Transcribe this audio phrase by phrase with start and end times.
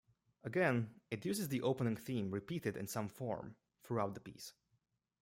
[0.43, 4.51] Again, it uses the opening theme repeated in some form throughout the piece.